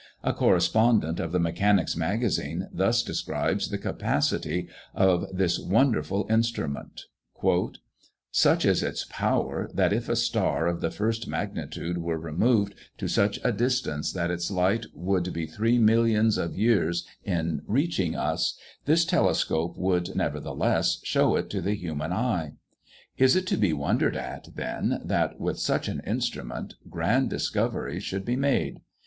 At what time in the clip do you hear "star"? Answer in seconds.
10.15-10.65